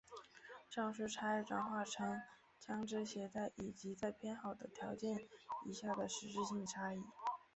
[0.67, 2.09] 上述差异转化成
[2.57, 5.19] 在枪枝携带以及在偏好等条件
[5.67, 7.03] 以下的实质性差异。